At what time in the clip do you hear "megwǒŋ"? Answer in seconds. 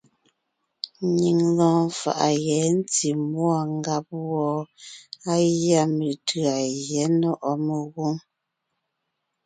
7.65-8.15